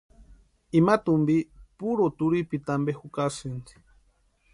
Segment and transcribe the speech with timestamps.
[0.79, 1.35] Ima tumpi
[1.79, 3.73] puru turhipiti ampe jukasïnti.